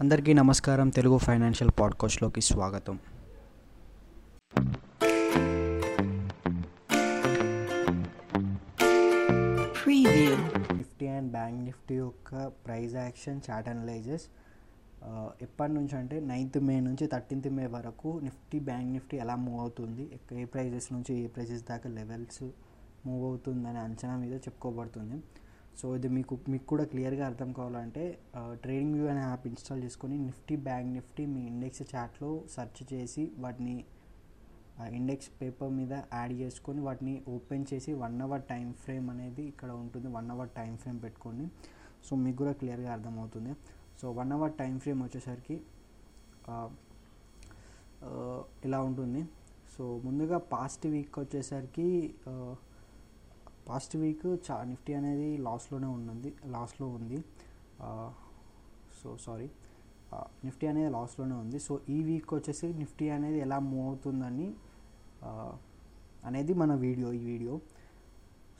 [0.00, 0.88] అందరికీ నమస్కారం.
[0.88, 2.98] తెలుగు ఫైనాన్షియల్ పాడ్కాస్ట్లోకి స్వాగతం.
[10.76, 14.22] నిఫ్టీ అండ్ బ్యాంక్ నిఫ్టీ యొక్క ప్రైస్ యాక్షన్ చార్ట్ అనలైజెస్
[15.42, 20.20] ఎప్పటి నుంచి అంటే నైన్త్ మే నుంచి థర్టీన్త్ మే వరకు నిఫ్టీ బ్యాంక్ నిఫ్టీ ఎలా మూవ్ అవుతుంది?
[20.32, 22.48] ఏ ప్రైజెస్ నుంచి ఏ ప్రైజెస్ దాకా లెవెల్స్
[23.06, 25.22] మూవ్ అవుతుందనే అంచనా మీద చెప్పుకోబడుతుంది.
[25.80, 28.04] సో ఇది మీకు మీకు కూడా క్లియర్గా అర్థం కావాలంటే
[28.62, 33.76] ట్రేడింగ్ వ్యూ అనే యాప్ ఇన్స్టాల్ చేసుకొని నిఫ్టీ బ్యాంక్ నిఫ్టీ మీ ఇండెక్స్ చాట్లో సెర్చ్ చేసి వాటిని
[34.98, 40.08] ఇండెక్స్ పేపర్ మీద యాడ్ చేసుకొని వాటిని ఓపెన్ చేసి వన్ అవర్ టైం ఫ్రేమ్ అనేది ఇక్కడ ఉంటుంది.
[40.16, 41.44] వన్ అవర్ టైం ఫ్రేమ్ పెట్టుకోండి.
[42.06, 43.52] సో మీకు కూడా క్లియర్గా అర్థమవుతుంది.
[44.00, 45.56] So one hour time frame వచ్చేసరికి
[48.66, 49.22] ఇలా ఉంటుంది.
[49.74, 51.88] సో ముందుగా పాస్ట్ వీక్ వచ్చేసరికి
[53.68, 57.18] పాస్ట్ వీక్ చా నిఫ్టీ అనేది లాస్లోనే ఉన్నది లాస్లో ఉంది.
[59.00, 59.48] So sorry.
[60.46, 61.58] నిఫ్టీ అనేది లాస్లోనే ఉంది.
[61.66, 64.48] సో ఈ వీక్ వచ్చేసి నిఫ్టీ అనేది ఎలా మూవ్ అవుతుందని
[66.28, 67.54] అనేది మన వీడియో ఈ వీడియో.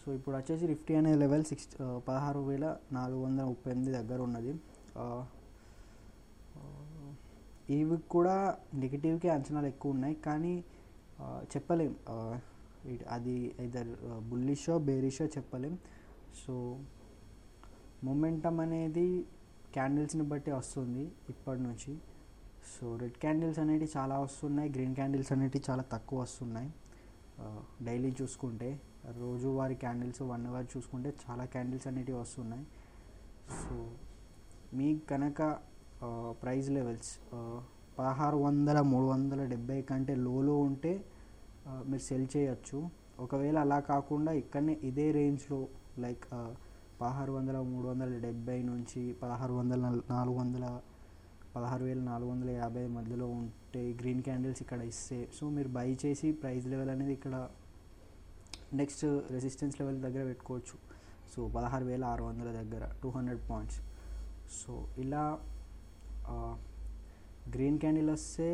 [0.00, 1.68] సో ఇప్పుడు వచ్చేసి నిఫ్టీ అనే లెవెల్ సిక్స్
[2.08, 4.52] పదహారు వేల నాలుగు వందల ముప్పై ఎనిమిది దగ్గర ఉన్నది.
[7.76, 8.36] ఈ వీక్ కూడా
[8.82, 10.16] నెగిటివ్కే అంచనాలు ఎక్కువ ఉన్నాయి.
[10.26, 10.52] కానీ
[11.54, 11.94] చెప్పలేం.
[13.08, 13.90] అది ఇదర్
[14.30, 15.78] బుల్లిషో బేరిషో చెప్పలేం.
[16.40, 16.54] సో
[18.04, 19.06] మొమెంటం అనేది
[19.74, 21.92] క్యాండిల్స్ని బట్టి వస్తుంది ఇప్పటి నుంచి.
[22.72, 24.68] సో రెడ్ క్యాండిల్స్ అనేవి చాలా వస్తున్నాయి.
[24.68, 26.72] గ్రీన్ క్యాండిల్స్ అనేవి చాలా తక్కువ వస్తున్నాయి.
[27.44, 28.80] Uh, డైలీ చూసుకుంటే
[29.16, 32.66] రోజువారి క్యాండిల్స్ వన్ అవర్ చూసుకుంటే చాలా క్యాండిల్స్ అనేటివి వస్తున్నాయి.
[33.58, 33.74] సో
[34.74, 35.40] మీకు కనుక
[36.06, 37.58] uh, ప్రైస్ లెవెల్స్ uh,
[37.98, 40.92] పదహారు వందల మూడు వందల డెబ్బై కంటే లోలో ఉంటే
[41.90, 42.78] మీరు సెల్ చేయొచ్చు.
[43.24, 45.58] ఒకవేళ అలా కాకుండా ఇక్కడనే ఇదే రేంజ్లో
[46.04, 46.26] లైక్
[47.00, 49.80] పదహారు వందల మూడు వందల డెబ్బై నుంచి పదహారు వందల
[50.14, 50.66] నాలుగు వందల
[51.54, 55.18] పదహారు వేల నాలుగు వందల యాభై మధ్యలో ఉంటే గ్రీన్ క్యాండిల్స్ ఇక్కడ ఇస్తే.
[55.36, 57.34] సో మీరు బై చేసి ప్రైస్ లెవెల్ అనేది ఇక్కడ
[58.80, 59.04] నెక్స్ట్
[59.36, 60.76] రెసిస్టెన్స్ లెవెల్ దగ్గర పెట్టుకోవచ్చు.
[61.32, 63.80] సో పదహారు వేల ఆరు వందల దగ్గర టూ హండ్రెడ్ పాయింట్స్
[64.58, 64.72] సో
[65.04, 65.24] ఇలా
[67.54, 68.48] గ్రీన్ క్యాండిల్ వస్తే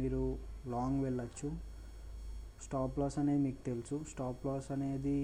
[0.00, 0.22] మీరు
[0.74, 1.48] లాంగ్ వెళ్ళచ్చు.
[2.64, 3.96] స్టాప్ లాస్ అనేది మీకు తెలుసు.
[4.12, 5.18] స్టాప్ లాస్ అనేది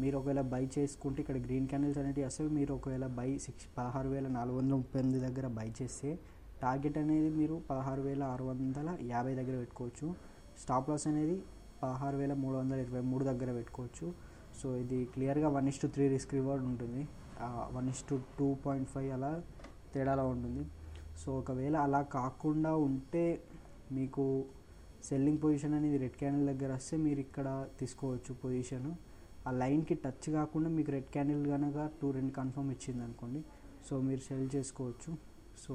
[0.00, 4.26] మీరు ఒకవేళ బై చేసుకుంటే ఇక్కడ గ్రీన్ క్యాండిల్స్ అనేవి వస్తే మీరు ఒకవేళ బై సిక్స్ పదహారు వేల
[4.36, 6.10] నాలుగు వందల ముప్పై ఎనిమిది దగ్గర బై చేస్తే
[6.62, 10.08] టార్గెట్ అనేది మీరు పదహారు వేల ఆరు వందల యాభై దగ్గర పెట్టుకోవచ్చు.
[10.62, 11.36] స్టాప్ లాస్ అనేది
[11.82, 14.06] పదహారు వేల మూడు వందల ఇరవై మూడు దగ్గర పెట్టుకోవచ్చు.
[14.58, 17.02] సో ఇది క్లియర్గా one is to three risk reward ఉంటుంది.
[17.76, 19.32] One is to two point five అలా
[19.94, 20.64] తేడాలో ఉంటుంది.
[21.20, 23.24] సో ఒకవేళ అలా కాకుండా ఉంటే
[23.98, 24.24] మీకు
[25.08, 27.48] సెల్లింగ్ పొజిషన్ అనేది రెడ్ క్యాండిల్ దగ్గర వస్తే మీరు ఇక్కడ
[27.80, 28.90] తీసుకోవచ్చు పొజిషన్.
[29.48, 33.40] ఆ లైన్కి టచ్ కాకుండా మీకు రెడ్ క్యాండిల్ కనుక టూ రెండు కన్ఫర్మ్ ఇచ్చింది అనుకోండి.
[33.88, 35.12] సో మీరు సెల్ చేసుకోవచ్చు.
[35.64, 35.74] సో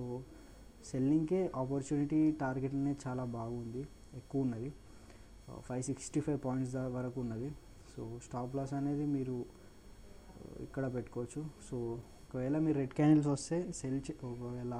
[0.89, 3.83] సెల్లింగ్కే ఆపర్చునిటీ టార్గెట్ అనేది చాలా బాగుంది.
[4.19, 4.69] ఎక్కువ ఉన్నది.
[5.67, 7.49] ఫైవ్ సిక్స్టీ ఫైవ్ పాయింట్స్ దా వరకు ఉన్నది.
[7.93, 9.37] సో స్టాప్ లాస్ అనేది మీరు
[10.65, 11.41] ఇక్కడ పెట్టుకోవచ్చు.
[11.67, 11.77] సో
[12.23, 14.73] ఒకవేళ మీరు రెడ్ క్యాండిల్స్ వస్తే సెల్ చే ఒకవేళ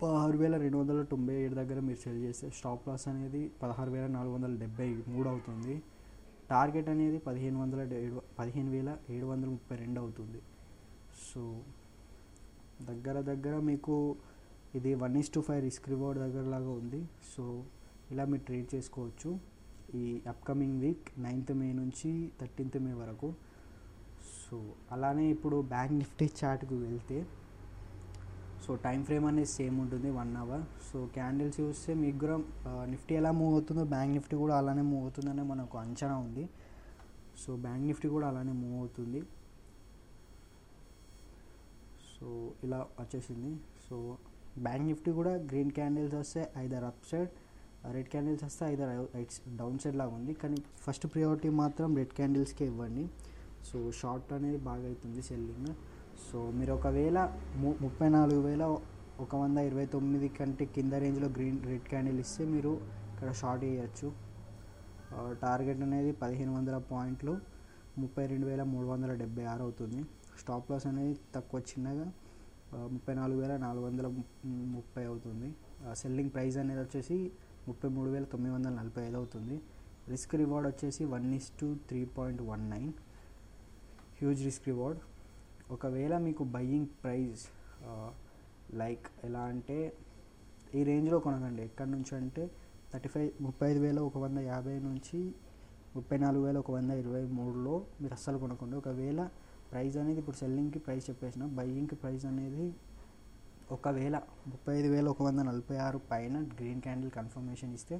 [0.00, 4.06] పదహారు వేల రెండు వందల తొంభై ఏడు దగ్గర మీరు సెల్ చేస్తే స్టాప్ లాస్ అనేది పదహారు వేల
[4.16, 5.74] నాలుగు వందల డెబ్బై మూడు అవుతుంది.
[6.50, 10.40] టార్గెట్ అనేది పదిహేను వందల ఏడు పదిహేను వేల ఏడు వందల ముప్పై రెండు అవుతుంది.
[11.28, 11.42] సో
[12.88, 13.96] దగ్గర దగ్గర మీకు
[14.78, 17.00] ఇది one is to five risk reward దగ్గరలాగా ఉంది.
[17.32, 17.44] సో
[18.14, 19.30] ఇలా మీరు ట్రేడ్ చేసుకోవచ్చు.
[20.00, 22.10] ఈ అప్కమింగ్ వీక్ నైన్త్ మే నుంచి
[22.40, 23.30] థర్టీన్త్ మే వరకు.
[24.42, 24.56] సో
[24.94, 27.18] అలానే ఇప్పుడు బ్యాంక్ నిఫ్టీ చార్ట్కి వెళ్తే
[28.64, 32.36] సో టైం ఫ్రేమ్ అనేది సేమ్ ఉంటుంది వన్ అవర్ సో క్యాండిల్స్ చూస్తే మీకు కూడా
[32.92, 36.44] నిఫ్టీ ఎలా మూవ్ అవుతుందో బ్యాంక్ నిఫ్టీ కూడా అలానే మూవ్ అవుతుందనే మనకు అంచనా ఉంది.
[37.42, 39.20] సో బ్యాంక్ నిఫ్టీ కూడా అలానే మూవ్ అవుతుంది.
[42.14, 42.26] సో
[42.66, 43.52] ఇలా వచ్చేసింది.
[43.86, 43.96] సో
[44.66, 47.30] బ్యాంక్ నిఫ్టీ కూడా గ్రీన్ క్యాండిల్స్ వస్తే either up side
[47.94, 48.90] red candles వస్తే ఐదర్
[49.60, 50.32] డౌన్ సైడ్ లాగా ఉంది.
[50.42, 53.06] కానీ ఫస్ట్ ప్రియారిటీ మాత్రం రెడ్ క్యాండిల్స్కే ఇవ్వండి.
[53.70, 55.72] సో షార్ట్ అనేది బాగా అవుతుంది సెల్లింగ్
[56.26, 57.18] సో మీరు ఒకవేళ
[57.56, 58.64] ము- ముప్పై నాలుగు వేల
[59.20, 62.72] ఒక వంద ఇరవై తొమ్మిది కంటే కింద రేంజ్లో గ్రీన్ రెడ్ క్యాండిల్ ఇస్తే మీరు
[63.12, 64.08] ఇక్కడ షార్ట్ వేయచ్చు
[65.42, 67.32] టార్గెట్ అనేది పదిహేను వందల పాయింట్లు
[67.98, 70.00] ముప్పై రెండు వేల మూడు వందల డెబ్బై ఆరు అవుతుంది.
[70.38, 72.06] స్టాప్ లాస్ అనేది తక్కువ చిన్నగా
[72.88, 74.06] ముప్పై నాలుగు వేల నాలుగు వందల
[74.70, 75.48] ముప్పై అవుతుంది.
[75.94, 77.16] సెల్లింగ్ ప్రైస్ అనేది వచ్చేసి
[77.68, 79.56] ముప్పై మూడు వేల తొమ్మిది వందల నలభై ఐదు అవుతుంది.
[80.08, 82.90] రిస్క్ రివార్డ్ వచ్చేసి one is to three point one nine.
[84.20, 85.00] Huge risk reward.
[85.70, 87.44] ఒకవేళ మీకు బయ్యింగ్ ప్రైస్
[88.80, 89.78] లైక్ ఎలా అంటే
[90.78, 91.62] ఈ రేంజ్లో కొనకండి.
[91.62, 92.50] ఎక్కడి నుంచి అంటే
[92.92, 95.18] థర్టీ ఫైవ్ ముప్పై ఐదు వేల ఒక వంద యాభై నుంచి
[95.96, 98.76] ముప్పై నాలుగు వేల ఒక వంద ఇరవై మూడులో మీరు అస్సలు కొనకండి.
[98.82, 99.20] ఒకవేళ
[99.72, 102.66] ప్రైస్ అనేది ఇప్పుడు సెల్లింగ్కి ప్రైస్ చెప్పేసిన బయ్యింగ్కి ప్రైస్ అనేది
[103.76, 104.16] ఒకవేళ
[104.52, 107.96] ముప్పై ఐదు వేల ఒక వంద నలభై ఆరు పైన గ్రీన్ క్యాండిల్ కన్ఫర్మేషన్ ఇస్తే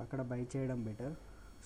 [0.00, 1.14] అక్కడ బై చేయడం బెటర్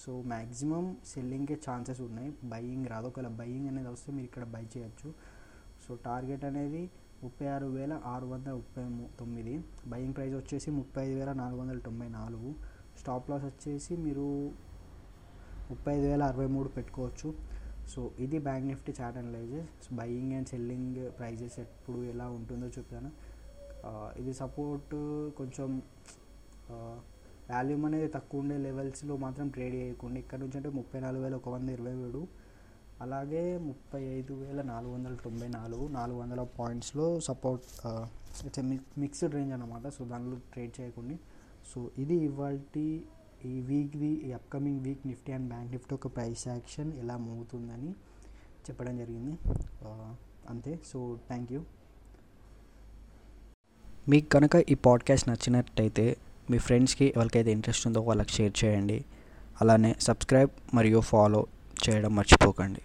[0.03, 2.31] సో మ్యాక్సిమం సెల్లింగ్కే ఛాన్సెస్ ఉన్నాయి.
[2.53, 3.07] బయ్యింగ్ రాదు.
[3.11, 5.09] ఒకవేళ బయ్యింగ్ అనేది వస్తే మీరు ఇక్కడ బై చేయొచ్చు.
[5.89, 6.81] సో టార్గెట్ అనేది
[7.23, 8.83] ముప్పై ఆరు వేల ఆరు వందల ముప్పై
[9.21, 9.55] తొమ్మిది.
[9.93, 12.51] బయింగ్ ప్రైస్ వచ్చేసి ముప్పై ఐదు వేల నాలుగు వందల తొంభై నాలుగు.
[13.01, 14.27] స్టాప్ లాస్ వచ్చేసి మీరు
[15.71, 17.29] ముప్పై ఐదు వేల అరవై మూడు పెట్టుకోవచ్చు.
[17.93, 23.11] సో ఇది bank Nifty chart analyses buying and selling prices ఎప్పుడు ఎలా ఉంటుందో చెప్తాను.
[24.21, 24.95] ఇది సపోర్ట్
[25.39, 25.71] కొంచెం
[27.53, 31.49] వాల్యూమ్ అనేది తక్కువ ఉండే లెవెల్స్లో మాత్రం ట్రేడ్ చేయకుండా ఇక్కడ నుంచి అంటే ముప్పై నాలుగు వేల ఒక
[31.55, 32.23] వంద ఇరవై ఏడు.
[33.01, 37.87] అలాగే ముప్పై ఐదు వేల నాలుగు వందల తొంభై నాలుగు నాలుగు వందల పాయింట్స్లో సపోర్ట్
[38.47, 41.17] ఇట్స్ మిక్స్డ్ రేంజ్ అనమాట సో దానిలో ట్రేడ్ చేయకుండా.
[41.75, 42.59] సో ఇది ఇవాళ
[43.45, 47.91] ఈ వీక్ది ఈ upcoming week Nifty and bank Nifty ఒక ప్రైస్ యాక్షన్ ఎలా మోగుతుందని
[48.71, 49.39] చెప్పడం జరిగింది.
[50.51, 50.79] అంతే.
[50.93, 51.63] So thank you.
[54.09, 56.17] మీకు కనుక ఈ పాడ్కాస్ట్ నచ్చినట్టయితే
[56.51, 59.05] మీ ఫ్రెండ్స్కి ఎవరికైతే ఇంట్రెస్ట్ ఉందో వాళ్ళకి షేర్ చేయండి.
[59.61, 61.47] అలానే సబ్స్క్రైబ్ మరియు ఫాలో
[61.89, 62.83] చేయడం మర్చిపోకండి.